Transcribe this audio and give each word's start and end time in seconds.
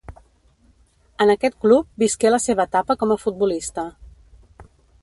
En 1.25 1.33
aquest 1.33 1.59
club 1.65 2.01
visqué 2.05 2.33
la 2.33 2.41
seva 2.47 2.67
etapa 2.71 2.97
com 3.05 3.17
a 3.19 3.21
futbolista. 3.27 3.87